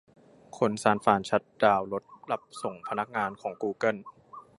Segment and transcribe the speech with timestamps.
[0.57, 3.97] คนซานฟรานชัตดาวน์รถรับส่งพนักงานของกูเกิล